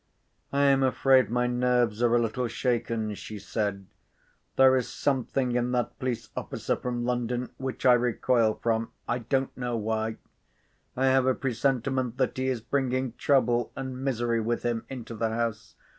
[0.51, 3.85] "I am afraid my nerves are a little shaken," she said.
[4.55, 9.77] "There is something in that police officer from London which I recoil from—I don't know
[9.77, 10.17] why.
[10.97, 15.29] I have a presentiment that he is bringing trouble and misery with him into the
[15.29, 15.75] house.